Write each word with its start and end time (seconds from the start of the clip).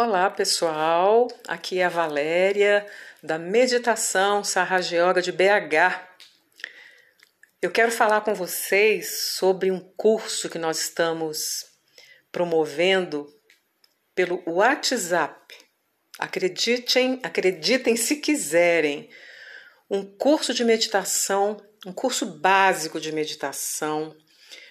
Olá 0.00 0.30
pessoal, 0.30 1.26
aqui 1.48 1.80
é 1.80 1.84
a 1.84 1.88
Valéria 1.88 2.86
da 3.20 3.36
Meditação 3.36 4.44
Sarraja 4.44 4.94
Yoga 4.96 5.20
de 5.20 5.32
BH. 5.32 6.06
Eu 7.60 7.72
quero 7.72 7.90
falar 7.90 8.20
com 8.20 8.32
vocês 8.32 9.32
sobre 9.32 9.72
um 9.72 9.80
curso 9.96 10.48
que 10.48 10.56
nós 10.56 10.78
estamos 10.78 11.66
promovendo 12.30 13.26
pelo 14.14 14.40
WhatsApp. 14.46 15.52
Acreditem, 16.16 17.18
acreditem 17.24 17.96
se 17.96 18.18
quiserem. 18.20 19.10
Um 19.90 20.04
curso 20.16 20.54
de 20.54 20.62
meditação, 20.64 21.56
um 21.84 21.92
curso 21.92 22.24
básico 22.24 23.00
de 23.00 23.10
meditação, 23.10 24.16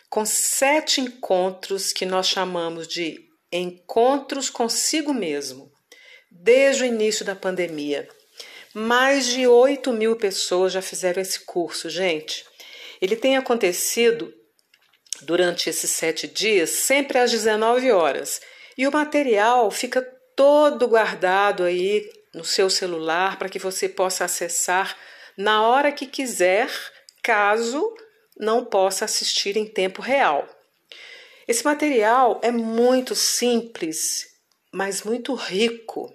com 0.09 0.25
sete 0.25 1.01
encontros 1.01 1.91
que 1.91 2.05
nós 2.05 2.29
chamamos 2.29 2.87
de 2.87 3.26
encontros 3.51 4.49
consigo 4.49 5.13
mesmo, 5.13 5.71
desde 6.29 6.83
o 6.83 6.85
início 6.85 7.25
da 7.25 7.35
pandemia. 7.35 8.07
Mais 8.73 9.25
de 9.25 9.47
8 9.47 9.91
mil 9.93 10.15
pessoas 10.15 10.73
já 10.73 10.81
fizeram 10.81 11.21
esse 11.21 11.39
curso, 11.41 11.89
gente. 11.89 12.45
Ele 13.01 13.15
tem 13.15 13.37
acontecido 13.37 14.33
durante 15.21 15.69
esses 15.69 15.89
sete 15.89 16.27
dias, 16.27 16.69
sempre 16.69 17.17
às 17.17 17.31
19 17.31 17.91
horas. 17.91 18.41
E 18.77 18.87
o 18.87 18.91
material 18.91 19.71
fica 19.71 20.01
todo 20.35 20.87
guardado 20.87 21.63
aí 21.63 22.07
no 22.33 22.45
seu 22.45 22.69
celular 22.69 23.39
para 23.39 23.49
que 23.49 23.57
você 23.57 23.89
possa 23.89 24.25
acessar 24.25 24.95
na 25.35 25.67
hora 25.67 25.91
que 25.91 26.05
quiser, 26.05 26.69
caso 27.23 27.95
não 28.39 28.65
possa 28.65 29.05
assistir 29.05 29.57
em 29.57 29.65
tempo 29.65 30.01
real. 30.01 30.47
Esse 31.47 31.63
material 31.63 32.41
é 32.43 32.51
muito 32.51 33.15
simples, 33.15 34.27
mas 34.73 35.03
muito 35.03 35.33
rico. 35.33 36.13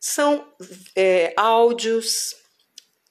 São 0.00 0.50
é, 0.94 1.34
áudios, 1.36 2.34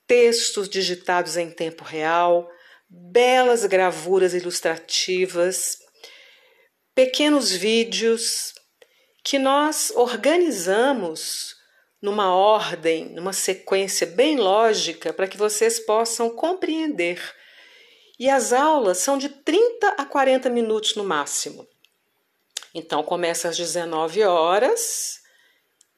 textos 0.07 0.67
digitados 0.67 1.37
em 1.37 1.51
tempo 1.51 1.83
real, 1.83 2.49
belas 2.89 3.65
gravuras 3.65 4.33
ilustrativas, 4.33 5.77
pequenos 6.95 7.51
vídeos 7.51 8.53
que 9.23 9.37
nós 9.37 9.91
organizamos 9.95 11.55
numa 12.01 12.33
ordem, 12.35 13.09
numa 13.09 13.33
sequência 13.33 14.07
bem 14.07 14.37
lógica 14.37 15.11
para 15.11 15.27
que 15.27 15.37
vocês 15.37 15.79
possam 15.79 16.29
compreender 16.29 17.19
e 18.19 18.29
as 18.29 18.53
aulas 18.53 18.99
são 18.99 19.17
de 19.17 19.29
30 19.29 19.89
a 19.97 20.05
40 20.05 20.49
minutos 20.49 20.95
no 20.95 21.03
máximo. 21.03 21.67
Então 22.73 23.03
começa 23.03 23.49
às 23.49 23.57
19 23.57 24.23
horas 24.23 25.21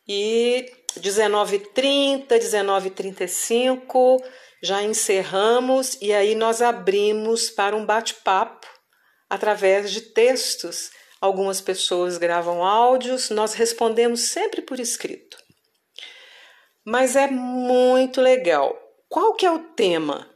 e 0.07 0.71
19h30, 0.99 2.27
19h35 2.27 4.17
já 4.61 4.81
encerramos 4.81 5.97
e 6.01 6.13
aí 6.13 6.33
nós 6.33 6.61
abrimos 6.61 7.49
para 7.49 7.75
um 7.75 7.85
bate-papo 7.85 8.67
através 9.29 9.91
de 9.91 10.01
textos. 10.01 10.91
Algumas 11.19 11.61
pessoas 11.61 12.17
gravam 12.17 12.63
áudios, 12.63 13.29
nós 13.29 13.53
respondemos 13.53 14.21
sempre 14.29 14.61
por 14.61 14.79
escrito. 14.79 15.37
Mas 16.85 17.15
é 17.15 17.27
muito 17.27 18.21
legal. 18.21 18.75
Qual 19.09 19.33
que 19.33 19.45
é 19.45 19.51
o 19.51 19.59
tema? 19.59 20.29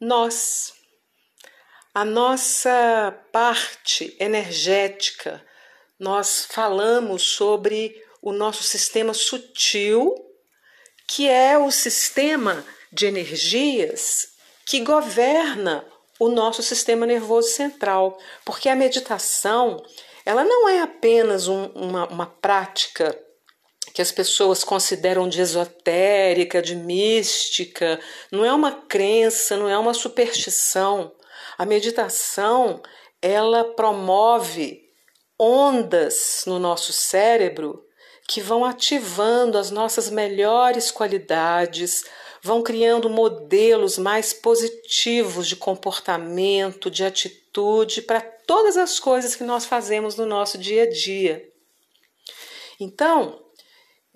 Nós. 0.00 0.74
A 1.94 2.04
nossa 2.04 3.18
parte 3.32 4.14
energética, 4.20 5.42
nós 5.98 6.46
falamos 6.50 7.22
sobre 7.22 8.02
o 8.20 8.32
nosso 8.32 8.62
sistema 8.62 9.14
sutil, 9.14 10.14
que 11.08 11.28
é 11.28 11.56
o 11.56 11.70
sistema 11.70 12.64
de 12.92 13.06
energias 13.06 14.28
que 14.66 14.80
governa 14.80 15.86
o 16.18 16.28
nosso 16.28 16.62
sistema 16.62 17.06
nervoso 17.06 17.48
central, 17.48 18.18
porque 18.44 18.68
a 18.68 18.76
meditação 18.76 19.82
ela 20.24 20.44
não 20.44 20.68
é 20.68 20.80
apenas 20.80 21.46
um, 21.46 21.66
uma, 21.66 22.06
uma 22.08 22.26
prática 22.26 23.16
que 23.96 24.02
as 24.02 24.12
pessoas 24.12 24.62
consideram 24.62 25.26
de 25.26 25.40
esotérica, 25.40 26.60
de 26.60 26.76
mística, 26.76 27.98
não 28.30 28.44
é 28.44 28.52
uma 28.52 28.70
crença, 28.70 29.56
não 29.56 29.70
é 29.70 29.78
uma 29.78 29.94
superstição. 29.94 31.14
A 31.56 31.64
meditação, 31.64 32.82
ela 33.22 33.64
promove 33.64 34.82
ondas 35.40 36.44
no 36.46 36.58
nosso 36.58 36.92
cérebro 36.92 37.86
que 38.28 38.38
vão 38.38 38.66
ativando 38.66 39.56
as 39.56 39.70
nossas 39.70 40.10
melhores 40.10 40.90
qualidades, 40.90 42.04
vão 42.42 42.62
criando 42.62 43.08
modelos 43.08 43.96
mais 43.96 44.34
positivos 44.34 45.48
de 45.48 45.56
comportamento, 45.56 46.90
de 46.90 47.02
atitude 47.02 48.02
para 48.02 48.20
todas 48.20 48.76
as 48.76 49.00
coisas 49.00 49.34
que 49.34 49.42
nós 49.42 49.64
fazemos 49.64 50.16
no 50.16 50.26
nosso 50.26 50.58
dia 50.58 50.82
a 50.82 50.90
dia. 50.90 51.50
Então, 52.78 53.45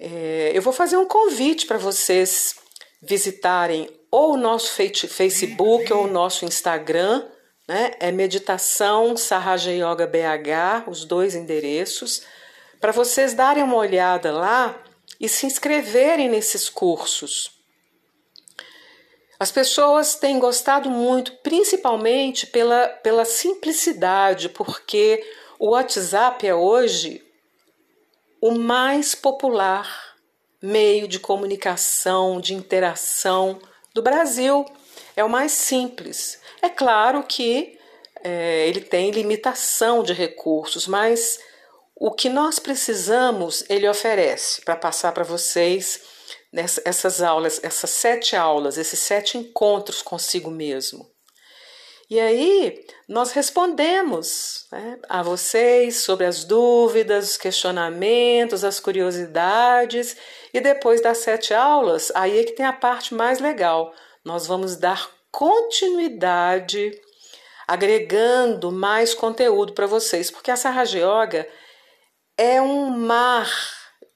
é, 0.03 0.53
eu 0.55 0.63
vou 0.63 0.73
fazer 0.73 0.97
um 0.97 1.05
convite 1.05 1.67
para 1.67 1.77
vocês 1.77 2.55
visitarem 3.03 3.87
ou 4.11 4.33
o 4.33 4.37
nosso 4.37 4.73
Facebook 4.73 5.93
ou 5.93 6.05
o 6.05 6.11
nosso 6.11 6.47
Instagram, 6.47 7.27
né? 7.69 7.93
É 8.01 8.11
Meditação 8.11 9.15
Sahaja 9.15 9.71
Yoga 9.71 10.07
BH, 10.07 10.89
os 10.89 11.05
dois 11.05 11.35
endereços, 11.35 12.23
para 12.81 12.93
vocês 12.93 13.35
darem 13.35 13.63
uma 13.63 13.77
olhada 13.77 14.33
lá 14.33 14.83
e 15.21 15.29
se 15.29 15.45
inscreverem 15.45 16.31
nesses 16.31 16.71
cursos. 16.71 17.51
As 19.39 19.53
pessoas 19.53 20.15
têm 20.15 20.39
gostado 20.39 20.89
muito, 20.89 21.33
principalmente 21.43 22.47
pela, 22.47 22.89
pela 22.89 23.27
simplicidade, 23.27 24.49
porque 24.49 25.23
o 25.59 25.71
WhatsApp 25.71 26.47
é 26.47 26.55
hoje 26.55 27.23
o 28.41 28.53
mais 28.53 29.15
popular 29.15 30.17
meio 30.63 31.09
de 31.09 31.19
comunicação, 31.19 32.41
de 32.41 32.55
interação 32.55 33.61
do 33.95 34.03
Brasil. 34.03 34.65
É 35.17 35.25
o 35.25 35.31
mais 35.31 35.53
simples. 35.53 36.41
É 36.63 36.69
claro 36.69 37.23
que 37.23 37.79
é, 38.23 38.69
ele 38.69 38.81
tem 38.81 39.11
limitação 39.11 40.03
de 40.03 40.13
recursos, 40.13 40.87
mas 40.87 41.39
o 41.95 42.11
que 42.11 42.29
nós 42.29 42.59
precisamos 42.59 43.65
ele 43.69 43.89
oferece 43.89 44.63
para 44.63 44.77
passar 44.77 45.13
para 45.13 45.25
vocês 45.25 46.01
nessas 46.53 46.85
essas 46.85 47.23
aulas, 47.23 47.61
essas 47.63 47.91
sete 47.91 48.37
aulas, 48.37 48.77
esses 48.77 48.99
sete 48.99 49.39
encontros 49.39 50.03
consigo 50.03 50.51
mesmo. 50.51 51.11
E 52.11 52.19
aí 52.19 52.85
nós 53.09 53.31
respondemos 53.31 54.67
né, 54.73 54.99
a 55.09 55.23
vocês 55.23 55.99
sobre 55.99 56.27
as 56.27 56.43
dúvidas, 56.43 57.31
os 57.31 57.37
questionamentos, 57.37 58.65
as 58.65 58.81
curiosidades, 58.81 60.17
e 60.53 60.61
depois 60.61 61.01
das 61.01 61.19
sete 61.19 61.55
aulas, 61.55 62.11
aí 62.17 62.41
é 62.41 62.45
que 62.45 62.51
tem 62.51 62.67
a 62.67 62.73
parte 62.73 63.15
mais 63.15 63.39
legal. 63.39 63.95
Nós 64.25 64.45
vamos 64.45 64.75
dar 64.75 65.09
continuidade, 65.31 66.91
agregando 67.69 68.73
mais 68.73 69.15
conteúdo 69.15 69.73
para 69.73 69.87
vocês, 69.87 70.33
porque 70.33 70.51
a 70.51 70.57
Sarraja 70.57 70.99
Yoga 70.99 71.49
é 72.37 72.61
um 72.61 72.91
mar 72.91 73.49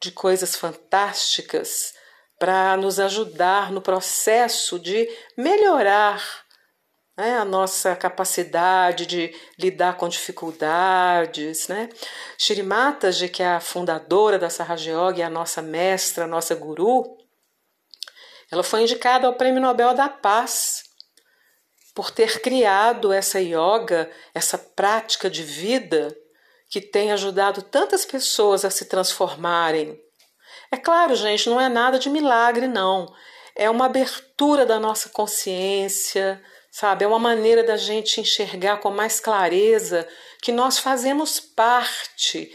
de 0.02 0.10
coisas 0.10 0.56
fantásticas 0.56 1.94
para 2.40 2.76
nos 2.76 2.98
ajudar 2.98 3.70
no 3.70 3.80
processo 3.80 4.80
de 4.80 5.08
melhorar 5.36 6.43
né, 7.16 7.38
a 7.38 7.44
nossa 7.44 7.94
capacidade 7.94 9.06
de 9.06 9.34
lidar 9.58 9.96
com 9.96 10.08
dificuldades. 10.08 11.68
Né? 11.68 11.88
Shri 12.38 12.62
Mataji, 12.62 13.28
que 13.28 13.42
é 13.42 13.48
a 13.48 13.60
fundadora 13.60 14.38
da 14.38 14.50
Sahaja 14.50 14.90
Yoga 14.90 15.20
e 15.20 15.22
a 15.22 15.30
nossa 15.30 15.62
mestra, 15.62 16.24
a 16.24 16.28
nossa 16.28 16.54
guru, 16.54 17.16
ela 18.50 18.62
foi 18.62 18.82
indicada 18.82 19.26
ao 19.26 19.34
Prêmio 19.34 19.60
Nobel 19.60 19.94
da 19.94 20.08
Paz 20.08 20.84
por 21.94 22.10
ter 22.10 22.40
criado 22.40 23.12
essa 23.12 23.40
yoga, 23.40 24.10
essa 24.34 24.58
prática 24.58 25.30
de 25.30 25.42
vida 25.42 26.14
que 26.68 26.80
tem 26.80 27.12
ajudado 27.12 27.62
tantas 27.62 28.04
pessoas 28.04 28.64
a 28.64 28.70
se 28.70 28.86
transformarem. 28.86 30.00
É 30.72 30.76
claro, 30.76 31.14
gente, 31.14 31.48
não 31.48 31.60
é 31.60 31.68
nada 31.68 31.98
de 32.00 32.10
milagre, 32.10 32.66
não. 32.66 33.06
É 33.54 33.70
uma 33.70 33.86
abertura 33.86 34.66
da 34.66 34.80
nossa 34.80 35.08
consciência, 35.08 36.42
sabe? 36.74 37.04
É 37.04 37.06
uma 37.06 37.20
maneira 37.20 37.62
da 37.62 37.76
gente 37.76 38.20
enxergar 38.20 38.78
com 38.78 38.90
mais 38.90 39.20
clareza 39.20 40.08
que 40.42 40.50
nós 40.50 40.76
fazemos 40.76 41.38
parte 41.38 42.52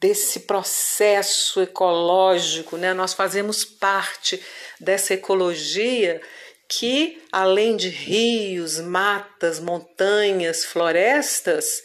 desse 0.00 0.40
processo 0.40 1.62
ecológico, 1.62 2.76
né? 2.76 2.92
Nós 2.92 3.14
fazemos 3.14 3.64
parte 3.64 4.42
dessa 4.80 5.14
ecologia 5.14 6.20
que, 6.68 7.22
além 7.30 7.76
de 7.76 7.88
rios, 7.88 8.80
matas, 8.80 9.60
montanhas, 9.60 10.64
florestas, 10.64 11.80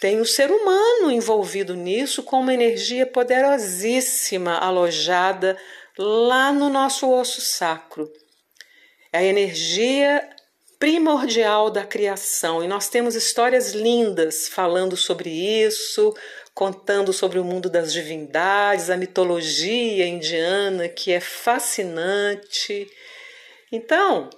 tem 0.00 0.20
o 0.20 0.26
ser 0.26 0.50
humano 0.50 1.10
envolvido 1.10 1.74
nisso 1.74 2.22
com 2.22 2.40
uma 2.40 2.52
energia 2.52 3.06
poderosíssima 3.06 4.58
alojada 4.58 5.56
lá 5.96 6.52
no 6.52 6.68
nosso 6.68 7.10
osso 7.10 7.40
sacro. 7.40 8.12
É 9.10 9.18
a 9.18 9.24
energia 9.24 10.28
primordial 10.78 11.70
da 11.70 11.84
criação 11.84 12.62
e 12.62 12.68
nós 12.68 12.88
temos 12.88 13.14
histórias 13.14 13.72
lindas 13.72 14.48
falando 14.48 14.96
sobre 14.96 15.30
isso, 15.30 16.14
contando 16.54 17.12
sobre 17.12 17.38
o 17.38 17.44
mundo 17.44 17.68
das 17.68 17.92
divindades, 17.92 18.90
a 18.90 18.96
mitologia 18.96 20.06
indiana 20.06 20.88
que 20.88 21.12
é 21.12 21.20
fascinante. 21.20 22.88
Então, 23.72 24.30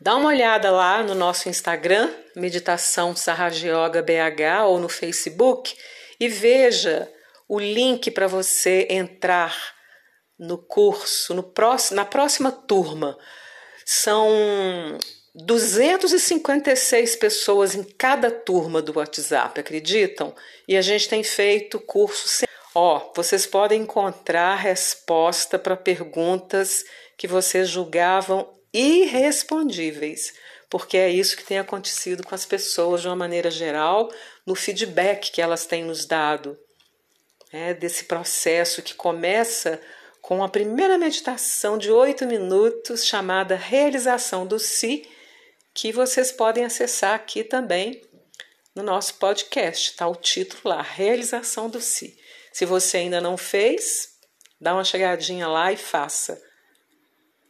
dá 0.00 0.16
uma 0.16 0.28
olhada 0.28 0.70
lá 0.70 1.02
no 1.02 1.14
nosso 1.14 1.48
Instagram, 1.48 2.10
Meditação 2.36 3.16
Sahaja 3.16 3.68
Yoga 3.68 4.02
BH 4.02 4.66
ou 4.66 4.78
no 4.78 4.88
Facebook 4.88 5.74
e 6.20 6.28
veja 6.28 7.10
o 7.48 7.58
link 7.58 8.10
para 8.10 8.26
você 8.26 8.86
entrar 8.90 9.56
no 10.38 10.58
curso, 10.58 11.34
no 11.34 11.42
próximo, 11.42 11.96
na 11.96 12.04
próxima 12.04 12.50
turma. 12.50 13.18
São 13.84 14.98
256 15.34 17.16
pessoas 17.16 17.74
em 17.74 17.82
cada 17.82 18.30
turma 18.30 18.82
do 18.82 18.98
WhatsApp, 18.98 19.60
acreditam? 19.60 20.34
E 20.68 20.76
a 20.76 20.82
gente 20.82 21.08
tem 21.08 21.22
feito 21.22 21.80
curso. 21.80 22.44
Ó, 22.74 22.98
oh, 22.98 23.12
vocês 23.14 23.46
podem 23.46 23.82
encontrar 23.82 24.56
resposta 24.56 25.58
para 25.58 25.76
perguntas 25.76 26.84
que 27.16 27.26
vocês 27.26 27.68
julgavam 27.68 28.50
irrespondíveis, 28.72 30.32
porque 30.70 30.96
é 30.96 31.10
isso 31.10 31.36
que 31.36 31.44
tem 31.44 31.58
acontecido 31.58 32.22
com 32.22 32.34
as 32.34 32.46
pessoas 32.46 33.02
de 33.02 33.08
uma 33.08 33.16
maneira 33.16 33.50
geral, 33.50 34.10
no 34.46 34.54
feedback 34.54 35.30
que 35.30 35.42
elas 35.42 35.66
têm 35.66 35.84
nos 35.84 36.06
dado, 36.06 36.58
é, 37.52 37.74
desse 37.74 38.04
processo 38.04 38.80
que 38.82 38.94
começa 38.94 39.78
com 40.22 40.44
a 40.44 40.48
primeira 40.48 40.96
meditação 40.96 41.76
de 41.76 41.90
oito 41.90 42.24
minutos 42.24 43.04
chamada 43.04 43.56
Realização 43.56 44.46
do 44.46 44.56
Si 44.56 45.06
que 45.74 45.90
vocês 45.90 46.30
podem 46.30 46.64
acessar 46.64 47.14
aqui 47.14 47.42
também 47.42 48.00
no 48.72 48.84
nosso 48.84 49.14
podcast. 49.14 49.90
Está 49.90 50.06
o 50.06 50.14
título 50.14 50.60
lá, 50.64 50.80
Realização 50.80 51.68
do 51.68 51.80
Si. 51.80 52.16
Se 52.52 52.64
você 52.64 52.98
ainda 52.98 53.20
não 53.20 53.36
fez, 53.36 54.16
dá 54.60 54.72
uma 54.72 54.84
chegadinha 54.84 55.48
lá 55.48 55.72
e 55.72 55.76
faça. 55.76 56.40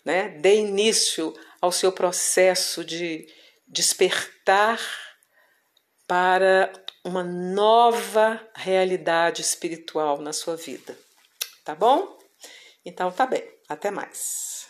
Né? 0.02 0.30
Dê 0.40 0.56
início 0.56 1.34
ao 1.60 1.70
seu 1.70 1.92
processo 1.92 2.82
de 2.82 3.28
despertar 3.68 4.80
para 6.06 6.72
uma 7.04 7.22
nova 7.22 8.40
realidade 8.54 9.42
espiritual 9.42 10.18
na 10.18 10.32
sua 10.32 10.56
vida. 10.56 10.98
Tá 11.64 11.74
bom? 11.74 12.21
Então 12.84 13.10
tá 13.12 13.26
bem. 13.26 13.42
Até 13.68 13.90
mais. 13.90 14.68